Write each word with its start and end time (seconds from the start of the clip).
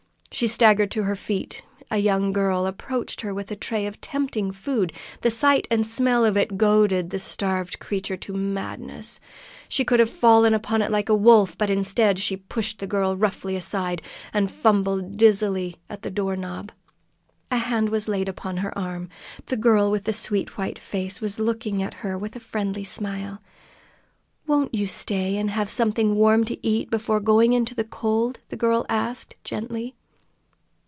She 0.33 0.47
staggered 0.47 0.89
to 0.91 1.03
her 1.03 1.15
feet. 1.17 1.61
A 1.91 1.97
young 1.97 2.31
girl 2.31 2.65
approached 2.65 3.19
her 3.19 3.33
with 3.33 3.51
a 3.51 3.55
tray 3.55 3.85
of 3.85 3.99
tempting 3.99 4.53
food. 4.53 4.93
The 5.23 5.29
sight 5.29 5.67
and 5.69 5.85
smell 5.85 6.23
of 6.23 6.37
it 6.37 6.57
goaded 6.57 7.09
the 7.09 7.19
starved 7.19 7.79
creature 7.79 8.15
to 8.15 8.33
madness. 8.33 9.19
She 9.67 9.83
could 9.83 9.99
have 9.99 10.09
fallen 10.09 10.53
upon 10.53 10.81
it 10.81 10.89
like 10.89 11.09
a 11.09 11.13
wolf, 11.15 11.57
but 11.57 11.69
instead 11.69 12.17
she 12.17 12.37
pushed 12.37 12.79
the 12.79 12.87
girl 12.87 13.17
roughly 13.17 13.57
aside 13.57 14.01
and 14.33 14.49
fumbled 14.49 15.17
dizzily 15.17 15.75
at 15.89 16.01
the 16.01 16.09
door 16.09 16.37
knob. 16.37 16.71
A 17.51 17.57
hand 17.57 17.89
was 17.89 18.07
laid 18.07 18.29
upon 18.29 18.55
her 18.57 18.75
arm. 18.75 19.09
The 19.47 19.57
girl 19.57 19.91
with 19.91 20.05
the 20.05 20.13
sweet, 20.13 20.57
white 20.57 20.79
face 20.79 21.19
was 21.19 21.39
looking 21.39 21.83
at 21.83 21.93
her 21.95 22.17
with 22.17 22.37
a 22.37 22.39
friendly 22.39 22.85
smile. 22.85 23.41
"Won't 24.47 24.73
you 24.73 24.87
stay 24.87 25.35
and 25.35 25.51
have 25.51 25.69
something 25.69 26.15
warm 26.15 26.45
to 26.45 26.65
eat 26.65 26.89
before 26.89 27.19
going 27.19 27.51
into 27.51 27.75
the 27.75 27.83
cold?" 27.83 28.39
the 28.47 28.55
girl 28.57 28.85
asked 28.87 29.35
gently. 29.43 29.93